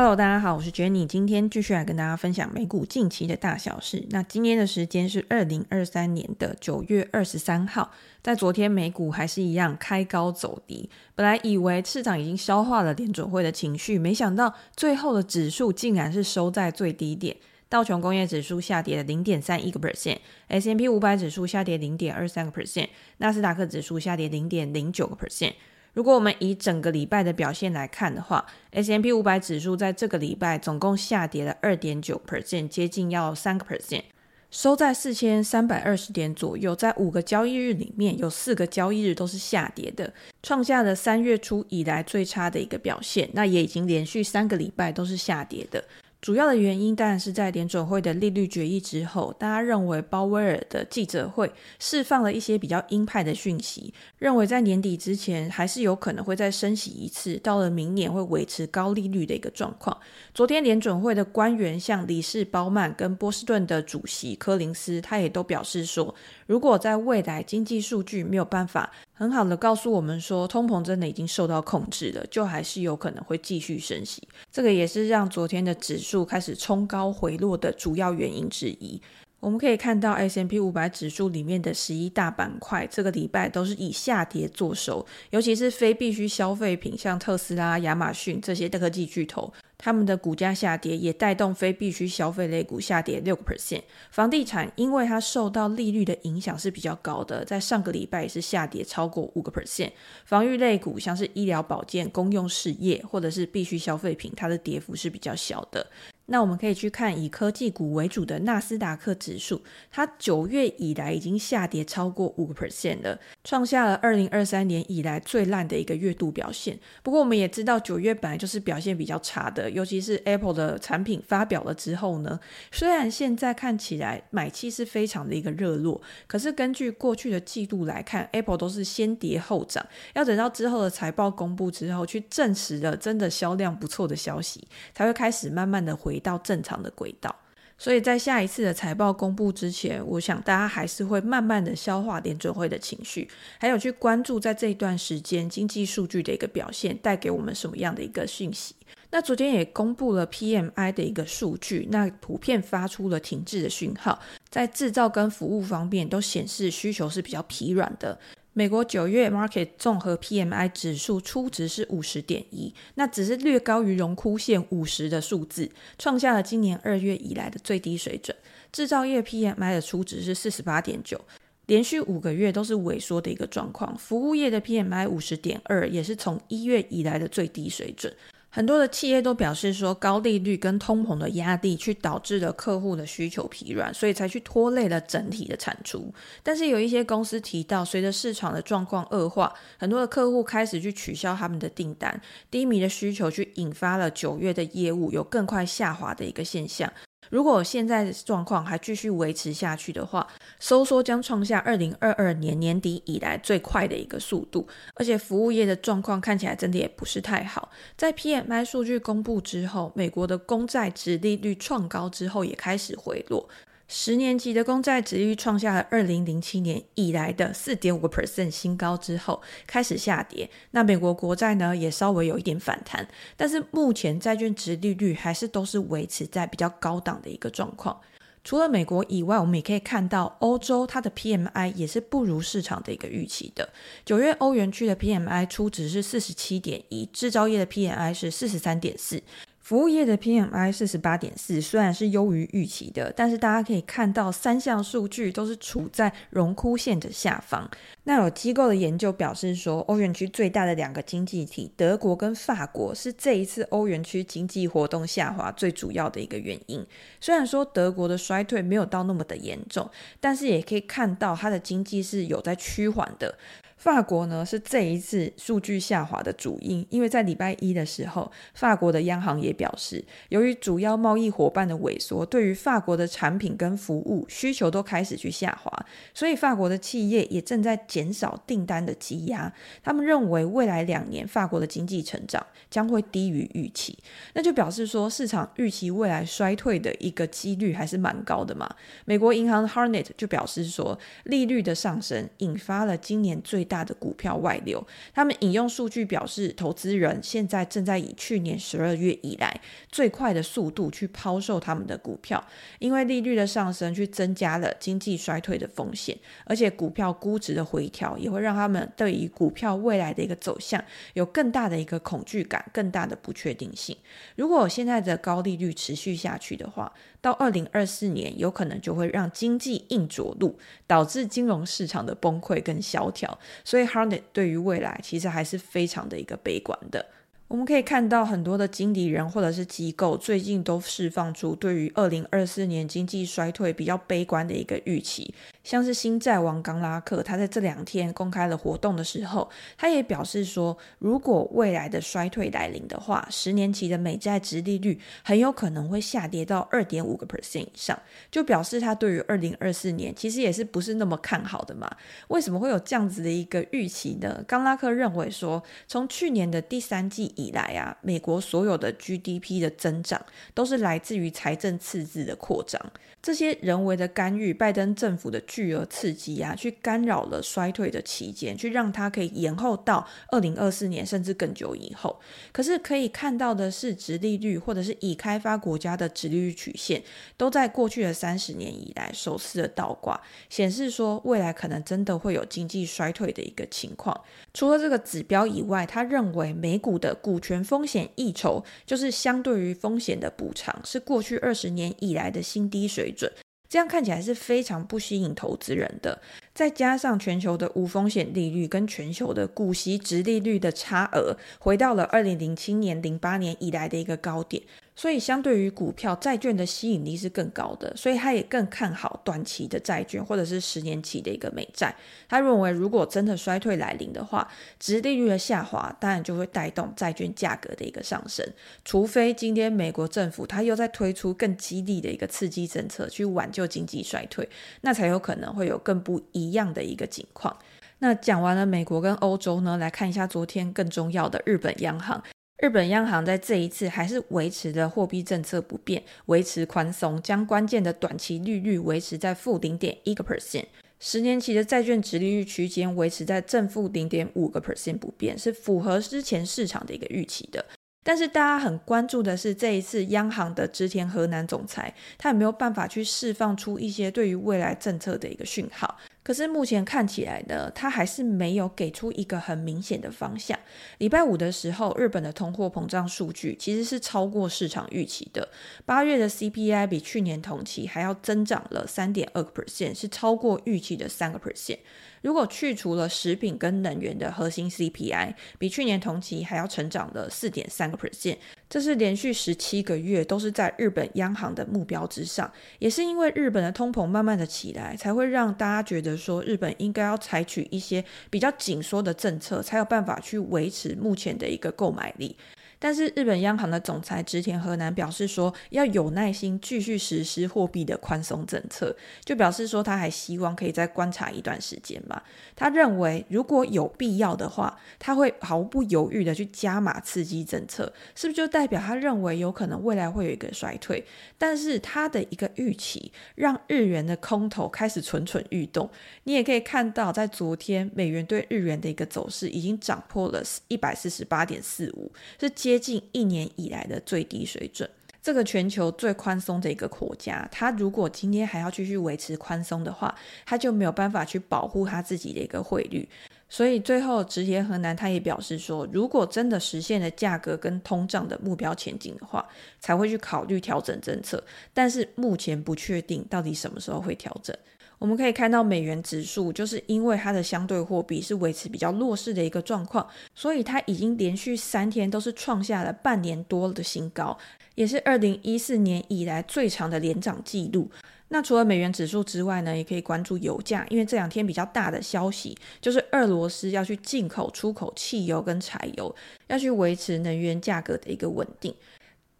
[0.00, 4.06] Hello，大家好，我是 Jenny，今天继续来跟大家分享美股近期的大小事。
[4.10, 7.90] 那今天的时间是二零二三年的九月二十三号，
[8.22, 17.36] 在昨天美股还是一样开高走低，本来以为市场已经消化了联准会的情绪，没想到最后的指数竟然是收在最低点，
[17.68, 22.86] 道琼工业指数下跌了零点三一个 percent，S&P 五百指数下跌零点二三个 percent，
[23.16, 25.54] 纳斯达克指数下跌零点零九个 percent。
[25.98, 34.04] 如果我们以整个礼拜的表现来看的话，S M P 五百指数在这个礼拜总共下跌了二点九 percent，接近要三个 percent，
[34.48, 36.76] 收在四千三百二十点左右。
[36.76, 43.28] 在五个交易日里面，有四个交易日都是下跌的，创下了三月初以来最差的一个表现。
[43.32, 45.82] 那也已经连续三个礼拜都是下跌的。
[46.20, 59.96] 主要的原因当然是在联准会的利率决议之后，大家认为鲍威尔的记者会释放了一些比较鹰派的讯息，认为在年底之前还是有可能会再升息一次，到了明年会维持高利率的一个状况。
[60.34, 66.12] 昨天联准会的官员像理事鲍曼跟波士顿的主席柯林斯，他也都表示说，
[66.46, 74.22] 如果在未来经济数据没有办法很好的告诉我们说通膨真的已经受到控制了，就还是有可能会继续升息。
[74.52, 79.02] 这个也是让昨天的指数开始冲高回落的主要原因之一。
[79.40, 89.52] 我们可以看到 S M P 五百指数里面的十一大板块，这个礼拜都是以下跌作收，尤其是非必需消费品，像特斯拉、亚马逊这些科技巨头。
[89.78, 93.82] 他们的股价下跌，也带动非必需消费类股下跌六个 percent。
[94.10, 99.92] 房地产因为它受到利率的影响是比较高的，在上个礼拜也是下跌超过五个 percent。
[100.24, 105.86] 防御类股像是医疗保健、公用事业或者是必需消费品，它的跌幅是比较小的。
[106.30, 116.78] 那我们可以去看以科技股为主的纳斯达克指数，它九月以来已经下跌超过五个 percent 了，创下了二零二三年以来最烂的一个月度表现。
[117.02, 119.67] 不过我们也知道，九月本来就是表现比较差的。
[119.70, 122.38] 尤其是 Apple 的产品发表了之后呢，
[122.70, 137.34] 虽然现在看起来买气是非常的一个热络，可是根据过去的季度来看，Apple 都是先跌后涨，要等到之后的财报公布之后，去证实了真的销量不错的消息，才会开始慢慢的回到正常的轨道。
[137.80, 143.30] 所以在下一次的财报公布之前，我想大家还是会慢慢的消化联准会的情绪，
[143.60, 148.74] 还有去关注在这一段时间经济数据的一个表现，带给我们什么样的一个讯息。
[149.10, 154.20] 那昨天也公布了 PMI 的一个数据，那普遍发出了停滞的讯号，
[154.50, 158.18] 在制造跟服务方面都显示需求是比较疲软的。
[158.52, 168.36] 美国九月 Market 综合 PMI 指数初值是五十点一，那只是略高于荣枯线五十的数字，创下了今年二月以来的最低水准。
[168.72, 171.18] 制造业 PMI 的初值是四十八点九，
[171.66, 173.96] 连续五个月都是萎缩的一个状况。
[173.96, 178.12] 服务业的 PMI 五十点二，也是从一月以来的最低水准。
[178.50, 186.12] 很多的企业都表示说，高利率跟通膨的压力去导致了客户的需求疲软，所以才去拖累了整体的产出。
[186.42, 192.20] 但是有一些公司提到，随着市场的状况恶化，很多的客户开始去取消他们的订单，
[192.50, 196.90] 低迷的需求去引发了九月的业务有更快下滑的一个现象。
[197.30, 200.26] 如果现在的状况还继续维持下去的话，
[200.58, 207.70] 收缩将创下二零二二年年底以来最快的一个速度，而且服务业的状况看起来真的也不是太好。
[207.96, 213.48] 在 PMI 数据公布之后，美国的公债值利率创高之后也开始回落。
[213.90, 220.50] 十年期的公债殖利率创下了二零零七年以来的四点五个 percent 新高之后，开始下跌。
[220.72, 227.98] 那美国国债呢，也稍微有一点反弹，但是目前债券殖利率还是都是维持在比较高档的一个状况。
[228.44, 233.68] 除了美国以外，我们也可以看到欧洲它的 PMI 也是不如市场的一个预期的。
[234.04, 239.22] 九月欧元区的 PMI 初值是四十七点一，制造业的 PMI 是四十三点四。
[239.68, 247.70] 服务业的 PMI 四十八点四，虽然是优于预期的，但是大家可以看到三项数据都是处在荣枯线的下方。
[248.04, 256.82] 那有机构的研究表示说，欧元区最大的两个经济体德国跟法国是这一次欧元区经济活动下滑最主要的一个原因。
[257.20, 263.36] 虽然说德国的衰退没有到那么的严重，但是也可以看到它的经济是有在趋缓的。
[263.78, 275.72] 法国呢是这一次数据下滑的主因，因为在礼拜一的时候，法国的央行也表示，由于主要贸易伙伴的萎缩，对于法国的产品跟服务需求都开始去下滑，
[276.12, 279.52] 所以法国的企业也正在减少订单的积压。
[279.84, 283.96] 他们认为未来两年法国的经济成长将会低于预期，
[284.34, 288.68] 那就表示说市场预期未来衰退的一个几率还是蛮高的嘛。
[289.04, 294.84] 美国银行 Harnett 就表示说，利率的上升引发了今年最 大的股票外流。
[295.14, 299.60] 他们引用数据表示，投资人现在正在以去年十二月以来
[299.92, 302.42] 最快的速度去抛售他们的股票，
[302.78, 310.82] 因为利率的上升去增加了经济衰退的风险，而且股票估值的回调也会让他们对于股票未来的一个走向
[311.12, 313.94] 有更大的一个恐惧感，更大的不确定性。
[314.36, 323.38] 如果现在的高利率持续下去的话，到二零二四年有可能就会让经济硬着陆，导致金融市场的崩溃跟萧条。
[323.64, 327.04] 所以 Hartnett 对于未来其实还是非常的一个悲观的。
[327.48, 335.34] 我们可以看到很多的经理人或者是机构最近都释放出对于二零二四年经济衰退比较悲观的一个预期。
[335.68, 348.00] 像是新债王冈拉克，他在这两天公开了活动的时候，他也表示说，如果未来的衰退来临的话，十年期的美债殖利率很有可能会下跌到二点五个 percent 以上，
[348.30, 351.86] 就表示他对于二零二四年其实也是不是那么看好的嘛？
[352.28, 354.42] 为什么会有这样子的一个预期呢？
[354.48, 360.18] 冈拉克认为说，从去年的第三季以来啊，美国所有的 GDP 的增长
[360.54, 362.80] 都是来自于财政赤字的扩张。
[363.20, 372.20] 这些人为的干预，拜登政府的巨额刺激啊，去干扰了衰退的期间，去让它可以延后到二零二四年甚至更久以后。
[372.52, 377.02] 可是可以看到的是，殖利率或者是已开发国家的殖利率曲线，
[377.36, 384.16] 都在过去的三十年以来首次的倒挂，显示说未来可能真的会有经济衰退的一个情况。
[384.54, 393.28] 除了这个指标以外，他认为美股的股权风险溢酬，就是相对于风险的补偿，是过去二十年以来的新低水准。
[393.68, 396.20] 这样看起来是非常不吸引投资人的。
[396.54, 404.62] 再加上全球的无风险利率跟全球的股息值利率的差额，回到了二零零七年、零八年以来的一个高点。
[404.98, 411.94] 所以，相对于股票、债券的吸引力是更高的，所以他也更看好短期的债券或者是十年期的一个美债。
[412.28, 414.50] 他认为，如果真的衰退来临的话，
[414.80, 418.44] 殖利率的下滑当然就会带动债券价格的一个上升。
[418.84, 424.48] 除非今天美国政府他又在推出更激励的一个刺激政策去挽救经济衰退，
[424.80, 427.56] 那才有可能会有更不一样的一个情况。
[428.00, 432.20] 那讲完了美国跟欧洲呢，来看一下昨天更重要的日本央行。
[432.58, 440.64] 日本央行在这一次还是维持了货币政策不变，维持宽松，将关键的短期利率维持在负零点一个 percent，
[440.98, 447.64] 十年期的债券殖利率区间维持在正负零点五个 percent 不变，是符合之前市场的一个预期的。
[448.02, 455.96] 但是大家很关注的是这一次央行的植田河南总裁，他有没有办法去释放出一些对于未来政策的一个讯号？
[456.28, 460.58] 可是目前看起来呢，他还是没有给出一个很明显的方向。
[460.98, 465.48] 礼拜五的时候，日本的通货膨胀数据其实是超过市场预期的。
[465.86, 471.78] 八月的 CPI 比去年同期还要增长了三点二个 percent，是超过预期的三个 percent。
[472.20, 478.36] 如果去除了食品跟能源的核心 CPI，比去年同期还要成长了四点三个 percent。
[478.68, 492.36] 这是连续十七个月都是在日本央行的目标之上，也是因为日本的通膨慢慢的起来，才会让大家觉得说日本应该要采取一些比较紧缩的政策，才有办法去维持目前的一个购买力。
[492.80, 498.94] 但是日本央行的总裁植田和男表示说，要有耐心继续实施货币的宽松政策，
[499.24, 502.22] 就表示说他还希望可以再观察一段时间嘛。
[502.54, 511.04] 他认为如果有必要的话，他会毫不犹豫的去加码刺激政策，是不是就代表他认为有可能未来会有一个衰退？
[511.36, 515.90] 但是他的一个预期让日元的空头开始蠢蠢欲动。
[516.22, 522.48] 你也可以看到，在昨天美元对日元的一个走势已经涨破了一百四十八点四五，是。
[522.68, 524.86] 接近一年以来的最低水准，
[525.22, 533.08] 这个全球最宽松的一个国家，它如果今天还要继续维持宽松的话，它就没有办法去保护它自己的一个汇率。
[533.48, 539.42] 所以最后，直田河南他也表示说，如果真的实现了价格跟通胀的目标前景的话，
[539.80, 541.42] 才会去考虑调整政策。
[541.72, 544.54] 但是目前不确定到底什么时候会调整。
[544.98, 554.36] 我们可以看到美元指数，就是因为它的相对货币是维持比较弱势的一个状况，所以它已经连续三天都是创下了半年多的新高，
[554.74, 557.88] 也是二零一四年以来最长的连涨记录。
[558.30, 566.14] 那除了美元指数之外呢，也可以关注油价，因为这两天比较大的消息就是俄罗斯要去进口、出口汽油跟柴油，
[566.48, 568.74] 要去维持能源价格的一个稳定。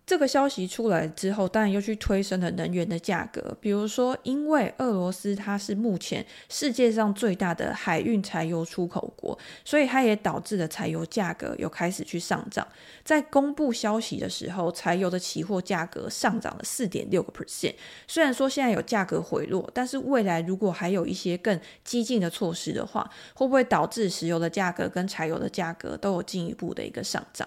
[0.08, 3.54] 这个消息出来之后，当然又去推升了能源的价格。
[3.60, 12.66] 比如说，因为俄罗斯它是目前世界上最大的海运柴油出口国，所以它也导致了柴油价格有开始去上涨。
[13.04, 17.74] 在公布消息的时候，柴油的期货价格上涨了四点六个 percent。
[18.06, 27.46] 虽然说现在有价格回落，但是未来如果还有一些更激进的措施的话，会不会导致石油的价格跟柴油的价格都有进一步的一个上涨？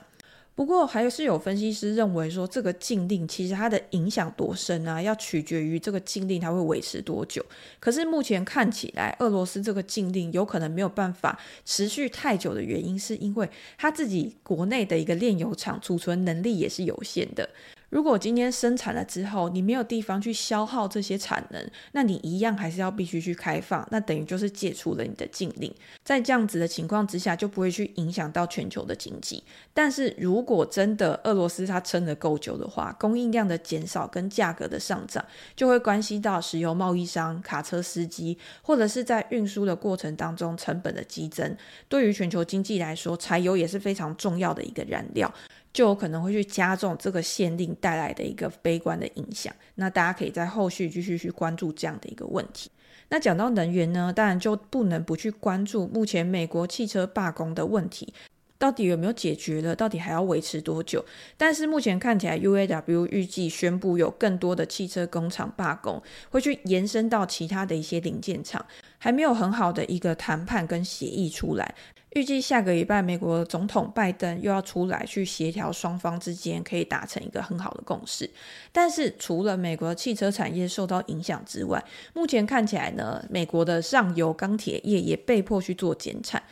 [0.62, 7.44] 不过，还是有分析师认为说，这个禁令其实它的影响多深啊，要取决于这个禁令它会维持多久。
[7.80, 17.50] 可是目前看起来，俄罗斯这个禁令有可能没有办法持续太久的原因，是因为它自己国内的一个炼油厂储存能力也是有限的。
[17.92, 25.72] 如果今天生产了之后，你没有地方去消耗这些产能，那你一样还是要必须去开放，那等于就是解除了你的禁令。
[26.02, 29.44] 在这样子的情况之下，就不会去影响到全球的经济。
[29.74, 41.58] 但是如果真的俄罗斯它撑得够久的话，供应量的减少跟价格的上涨，就会关系到石油贸易商、卡车司机，或者是在运输的过程当中成本的激增。
[41.90, 45.30] 对于全球经济来说，柴油也是非常重要的一个燃料。
[45.74, 49.54] 就有可能会去加重这个限定带来的一个悲观的影响。
[49.76, 52.70] 那大家可以在后续继续去关注这样的一个问题。
[53.10, 58.14] 那讲到能源呢，当然就不能不去关注目前美国汽车罢工的问题，
[58.58, 59.76] 到底有没有解决了？
[59.76, 61.04] 到底还要维持多久？
[61.36, 68.66] 但是目前看起来，UAW 预计宣布有更多的汽车工厂罢工，会去延伸到其他的一些零件厂，
[68.98, 71.76] 还没有很好的一个谈判跟协议出来。
[72.12, 78.30] 预计下个礼拜，美国总统拜登又要出来去协调双方之间可以达成一个很好的共识。
[78.74, 81.82] 但是，除了美国的汽车产业受到影响之外，
[82.14, 86.44] 目前看起来呢，美国的上游钢铁业也被迫去做减产。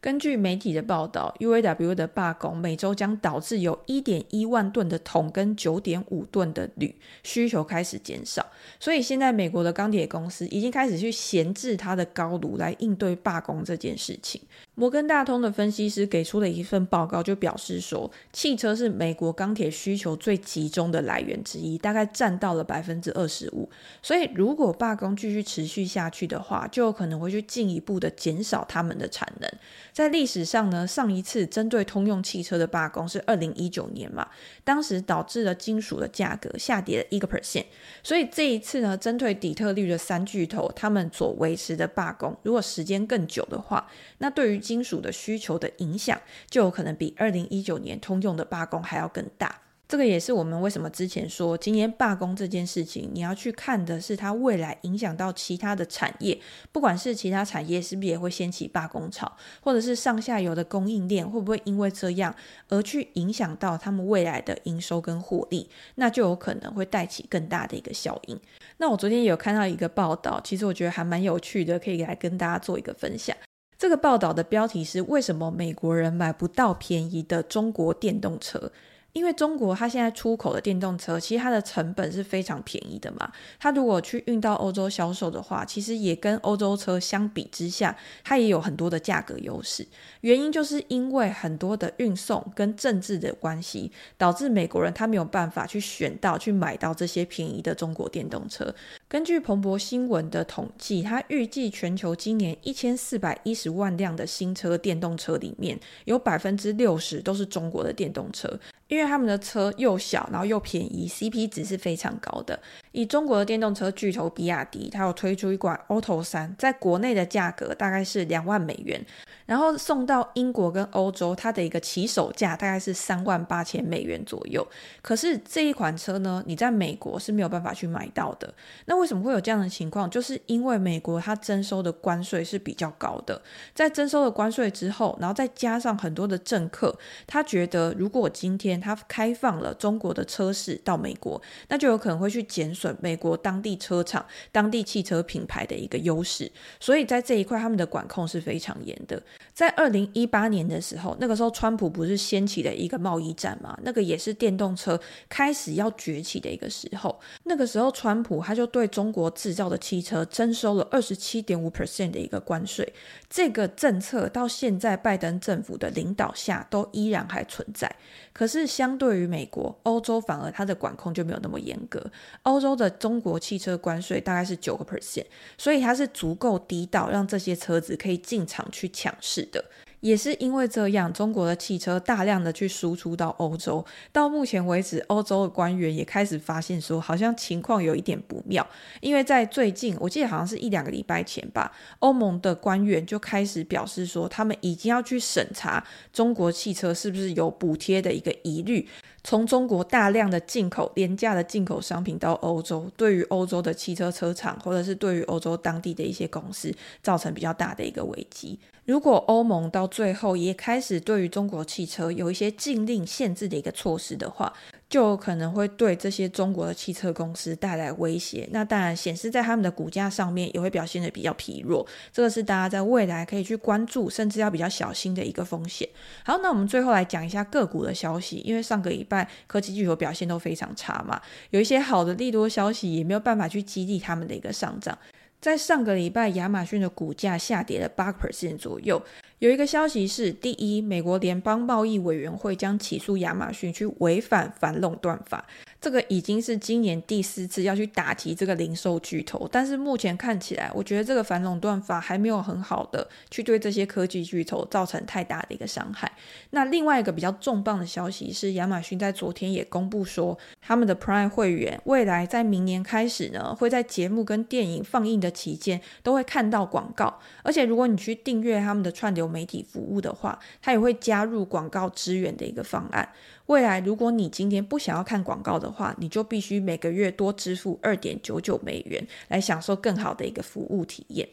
[0.00, 6.94] 根据媒体的报道，UAW 的罢工每周将导致有一点一万吨的铜跟九点五吨的铝
[7.24, 8.46] 需求开始减少，
[8.78, 14.40] 所以现在美国的钢铁公司已经开始去闲置它的高炉来应对罢工这件事情。
[14.78, 23.68] 摩根大通的分析师给出了一份报告，就表示说，汽车是美国钢铁需求最集中的来源之一，大概占到了百分之二十五。
[24.00, 29.50] 所以，如果罢工继续持续下去的话，就有可能会去进一步的减少他们的产能。
[29.92, 34.28] 在历史上呢，上一次针对通用汽车的罢工是二零一九年嘛，
[34.62, 37.64] 当时导致了金属的价格下跌了一个 percent。
[38.04, 43.84] 所以这一次呢，针对底特律的三巨头他们所维持的罢工，如果时间更久的话，
[44.18, 46.20] 那对于金属的需求的影响，
[46.50, 49.62] 就有可能比二零一九年通用的罢工还要更大。
[49.88, 56.38] 这个也是我们为什么之前说今年罢工这件事情，你要去看的是它未来影响到其他的产业，
[56.70, 62.34] 不管是其他产业是不是也会掀起罢工潮，或者是上下游的供应链会不会因为这样
[62.68, 68.38] 而去影响到他们未来的营收跟获利，那就有可能会带起更大的一个效应。
[68.76, 73.34] 那我昨天也有看到一个报道，其实我觉得还蛮有趣的，可以来跟大家做一个分享。
[73.78, 78.72] 这个报道的标题是：为什么美国人买不到便宜的中国电动车？
[79.12, 83.32] 因为中国它现在出口的电动车，其实它的成本是非常便宜的嘛。
[83.58, 89.86] 它如果去运到欧洲销售的话，其实也跟欧洲车相比之下，它也有很多的价格优势。
[90.20, 98.72] 原因就是因为很多的运送跟政治的关系，导致美国人他没有办法去选到、去买到这些便宜的中国电动车。
[99.08, 108.60] 根据彭博新闻的统计，它预计全球今年一千四百一十万辆的新车电动车里面，有百分之六十都是中国的电动车。
[108.88, 112.58] 因为他们的车又小，然后又便宜，CP 值是非常高的。
[112.92, 119.04] 以中国的电动车巨头比亚迪，它有推出一款 Auto 3，在国内的价格大概是两万美元。
[119.44, 124.66] 然后送到英国跟欧洲，它的一个起手价大概是三万八千美元左右。
[125.02, 128.52] 可是这一款车呢，你在美国是没有办法去买到的。
[128.86, 130.10] 那为什么会有这样的情况？
[130.10, 133.40] 就是因为美国它征收的关税是比较高的。
[133.74, 146.50] 在征收了关税之后，然后再加上很多的政客，他觉得如果今天他开放了中国的车市到美国，那就有可能会去减损美国当地车厂、当地汽车品牌的一个优势。
[146.80, 149.22] 所以在这一块，他们的管控是非常严的。
[149.58, 153.76] 在二零一八年的时候，那个时候川普不是掀起了一个贸易战吗？
[153.82, 154.96] 那个也是电动车
[155.28, 157.18] 开始要崛起的一个时候。
[157.42, 162.92] 那个时候，川普他就对中国制造的汽车征收了二十七点五 percent 的一个关税。
[163.28, 167.92] 这个政策到现在拜登政府的领导下都依然还存在。
[168.32, 172.00] 可是相对于美国，欧洲反而它的管控就没有那么严格。
[172.44, 179.64] 欧洲的中国汽车关税大概是九个 percent，所以它是足够低到让这些车子可以进场去抢市的。
[180.00, 183.84] 也是因为这样，中国的汽车大量的去输出到欧洲。
[184.12, 188.64] 到目前为止，欧洲的官员也开始发现说，好像情况有一点不妙。
[189.00, 198.88] 因为在最近，我记得好像是一两个礼拜前吧，欧盟的官员就开始表示说，他们已经要去审查中国汽车是不是有补贴的一个疑虑。
[199.24, 208.60] 从中国大量的进口廉价的进口商品到欧洲，对于欧洲的汽车车厂或者是对于欧洲当地的一些公司造成比较大的一个危机。
[208.88, 214.50] 如果欧盟到最后也开始对于中国汽车有一些禁令限制的一个措施的话，
[214.88, 218.48] 就可能会对这些中国的汽车公司带来威胁。
[218.50, 221.86] 那当然显示在他们的股价上面也会表现得比较疲弱。
[222.10, 225.86] 这个是大家在未来可以去关注，甚至要比较小心的一个风险。
[226.24, 234.98] 好，那我们最后来讲一下个股的消息，因为上个礼拜科技巨头表现都非常差嘛，有一些好的利多消息也没有办法去激励他们的一个上涨。
[235.40, 239.00] 在上个礼拜，亚马逊的股价下跌了八个 percent 左右。
[239.38, 245.46] 有一个消息是，第一，美国联邦贸易委员会将起诉亚马逊去违反反垄断法。
[245.80, 256.10] 这个已经是今年第四次要去打击这个零售巨头，但是目前看起来，我觉得这个反垄断法还没有很好的去对这些科技巨头造成太大的一个伤害。
[256.50, 273.08] 那另外一个比较重磅的消息是，亚马逊在昨天也公布说，他们的 Prime 会员未来在明年开始呢，会在节目跟电影放映的期间都会看到广告，而且如果你去订阅他们的串流媒体服务的话，它也会加入广告资源的一个方案。
[273.46, 281.28] 未来，如果你今天不想要看广告的话，你就必须每个月多支付二点九九美元来享受更好的一个服务体验。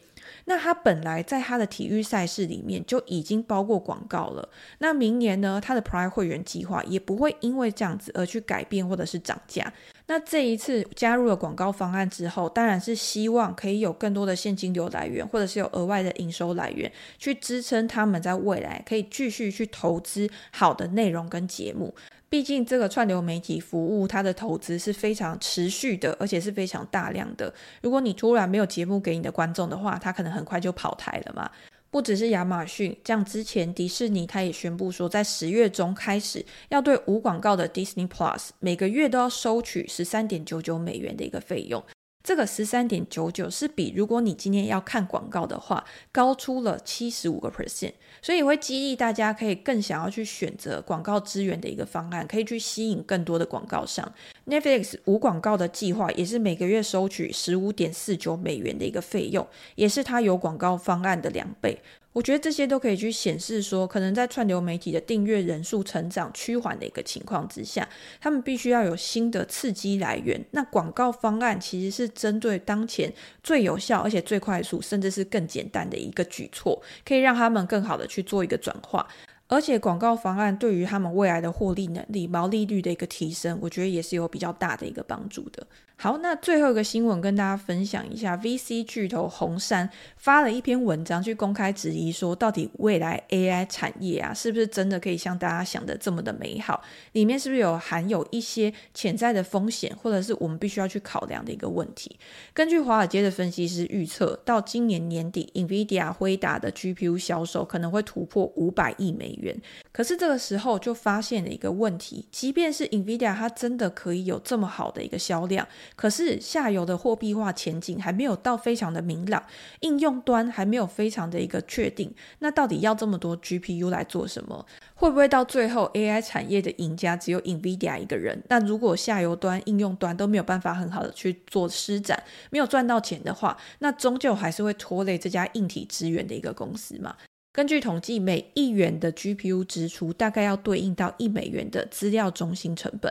[0.46, 4.48] 那他本来在他的体育赛事里面就已经包括广告了。
[4.78, 9.72] 那明年呢，他的 Prime 会员计划也不会因为这样子而去改变或者是涨价。
[10.06, 21.92] 那这一次加入了广告方案之后，当然是希望可以有更多的现金流来源，或者是有额外的营收来源，去支撑他们在未来可以继续去投资好的内容跟节目。
[22.28, 27.52] 毕竟这个串流媒体服务，它的投资是非常持续的，而且是非常大量的。
[27.80, 31.50] 如果你突然没有节目给你的观众的话，它可能很快就跑台了嘛。
[31.88, 41.82] 不只是亚马逊，像之前迪士尼，它也宣布说，在十月中开始要对无广告的 Disney Plus 每个月都要收取十三点九九美元的一个费用。
[42.26, 54.12] 这个十三点九九是比如果你今天要看广告的话，高出了七十五个 percent，所以会激励大家可以更想要去选择广告资源的一个方案，可以去吸引更多的广告商。
[54.46, 61.80] Netflix 无广告的计划也是每个月收取十五点四九美元的一个费用，也是它有广告方案的两倍。
[62.12, 67.86] 我觉得这些都可以去显示说，可能在串流媒体的订阅人数成长趋缓的一个情况之下，
[68.20, 70.42] 他们必须要有新的刺激来源。
[70.52, 79.06] 那广告方案其实是针对当前最有效，而且最快速，甚至是更简单的一个举措，可以让他们更好的去做一个转化。
[79.48, 85.66] 而且广告方案对于他们未来的获利能力、毛利率的一个提升，我觉得也是有比较大的一个帮助的。
[85.98, 96.82] 好，那最后一个新闻跟大家分享一下，VC 巨头红杉发了一篇文章去公开质疑说，到底未来 AI 产业啊，是不是真的可以像大家想的这么的美好？
[97.12, 102.14] 里面是不是有含有一些潜在的风险，或者是我们必须要去考量的一个问题？
[102.52, 109.58] 根据华尔街的分析师预测，到今年年底，NVIDIA 辉达的 GPU 销售可能会突破五百亿美元。
[109.92, 115.66] 可是这个时候就发现了一个问题，即便是 NVIDIA 它真的可以有这么好的一个销量。
[115.94, 119.42] 可是下游的货币化前景还没有到非常的明朗，
[119.80, 122.12] 应用端还没有非常的一个确定。
[122.40, 124.66] 那到底要这么多 GPU 来做什么？
[124.94, 128.42] 会不会到最后 AI 产业的赢家只有 NVIDIA 一个人？
[128.48, 137.14] 那如果下游端、应用端都没有办法很好的去做施展，没有赚到钱的话，那终究还是会拖累这家硬体资源的一个公司嘛？
[137.52, 143.10] 根据统计，每一元的 GPU 支出大概要对应到一美元的资料中心成本。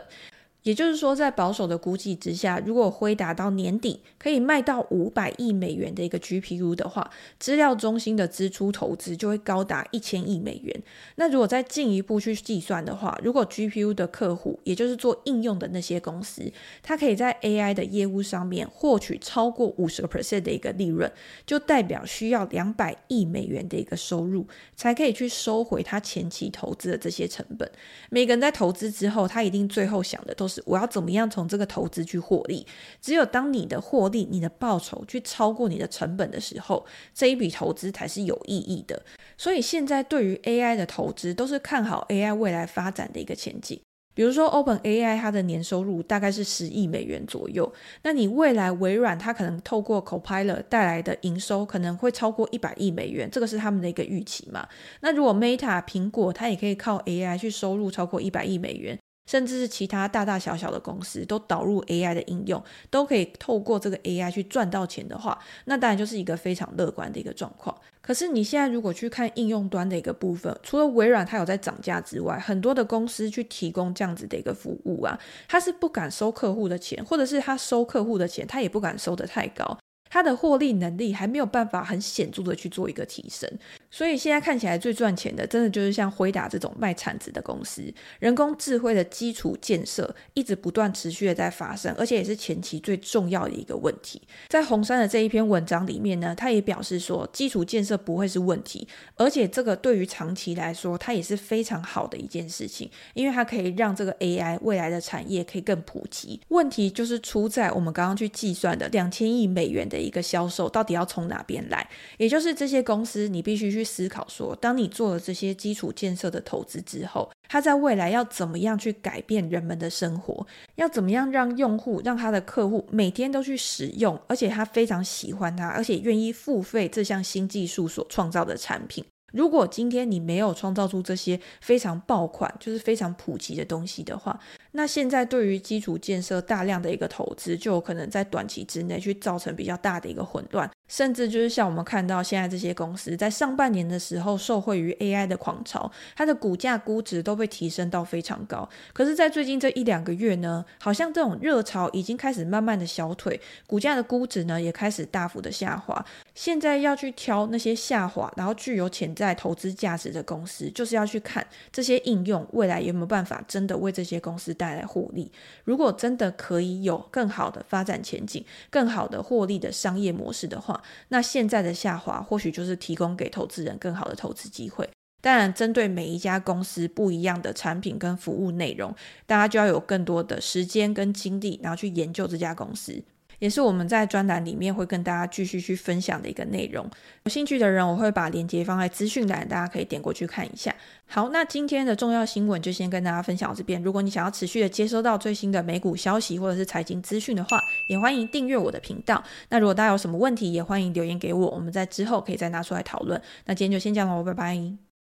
[0.66, 10.82] 也就是说，在保守的估计之下，如果辉达到年底可以卖到五百亿美元的一个 GPU 的话，资料中心的支出投资就会高达一千亿美元。
[11.14, 16.52] 那如果再进一步去计算的话，如果 GPU 的客户，也就是做应用的那些公司，
[16.82, 21.08] 它可以在 AI 的业务上面获取超过五十个 percent 的一个利润，
[21.46, 27.70] 就代表需要两百亿美元的一个收入，才可以去收回他前期投资的这些成本。
[28.10, 30.55] 每个人在投资之后，他一定最后想的都是。
[30.64, 32.66] 我要怎么样从这个投资去获利？
[33.00, 39.02] 只有当你的获利、你的报酬去超过你的成本的时候，这一笔投资才是有意义的。
[39.36, 43.80] 所以现在对于 AI 的投资都是看好 AI 未来发展的一个前景。
[44.14, 47.70] 比如说，Open AI 它的年收入大概是十亿美元左右。
[48.02, 54.66] 那你未来微软它可能透过 Copilot 带来的营收可能会超过一百亿美元，这个是他们的一个预期嘛？
[55.00, 58.98] 那如果 Meta 苹果它也可以靠 AI 去收入超过一百亿美元。
[59.26, 67.76] 甚至是其他大大小小的公司都导入 AI 的应用，都可以透过这个 AI 去赚到钱的话，那当然就是一个非常乐观的一个状况。
[68.00, 79.76] 可是你现在如果去看应用端的一个部分，除了微软它有在涨价之外，很多的公司去提供这样子的一个服务啊，它是不敢收客户的钱，或者是他收客户的钱，他也不敢收得太高。
[80.08, 83.50] 它的获利能力还没有办法很显著的去做一个提升，
[83.90, 87.82] 所以现在看起来最赚钱的，真的就是像辉达这种卖铲子的公司。
[88.20, 94.22] 人工智慧的基础建设一直不断持续的在发生，而且也是前期最重要的一个问题。
[94.48, 106.40] 在红杉的这一篇文章里面呢，他也表示说，基础建设不会是问题，而且这个对于长期来说，它也是非常好的一件事情，因为它可以让这个 AI 未来的产业可以更普及。
[106.48, 109.95] 问题就是出在我们刚刚去计算的两千亿美元的。
[109.96, 111.88] 的一个销售到底要从哪边来？
[112.18, 120.46] 也就是这些公司，你必须去思考说，当你做了这些基础建设的投资之后，它在未来要怎么样去改变人们的生活？
[120.74, 129.02] 要怎么样让用户、让他的客户每天都去使用，而且他非常喜欢它，而且愿意付费这项新技术所创造的产品？
[129.36, 134.40] 如果今天你没有创造出这些非常爆款，就是非常普及的东西的话，
[134.72, 140.68] 那现在对于基础建设大量的一个投资，就有可能在短期之内去造成比较大的一个混乱。
[140.88, 148.68] 甚至就是像我们看到现在这些公司在上半年的时候受惠于 AI 的狂潮，它的股价估值都被提升到非常高。
[148.92, 156.04] 可是，在最近这一两个月呢，好像这种热潮已经开始慢慢的消退，股价的估值呢也开始大幅的下滑。
[156.34, 165.30] 现在要去挑那些下滑，然后具有潜在投资价值的公司，就是要去看这些应用未来有没有办法真的为这些公司带来获利。
[165.64, 170.75] 如果真的可以有更好的发展前景、更好的获利的商业模式的话
[171.08, 174.88] 那现在的下滑或许就是提供给投资人更好的投资机会。
[175.22, 178.94] 当然，针对每一家公司不一样的产品跟服务内容，
[179.26, 183.02] 大家就要有更多的时间跟精力，然后去研究这家公司。
[183.38, 186.88] 也是我们在专栏里面会跟大家继续去分享的一个内容。
[187.24, 190.74] 有兴趣的人，我会把链接放在资讯栏，大家可以点过去看一下。
[191.06, 193.82] 好，那今天的重要新闻就先跟大家分享到这边。
[193.82, 199.22] 如果你想要持续的接收到最新的美股消息或者是财经资讯的话，也欢迎订阅我的频道。
[199.48, 203.20] 那如果大家有什么问题，也欢迎留言给我，我们在之后可以再拿出来讨论。
[203.44, 204.85] 那今天就先这样喽，拜拜。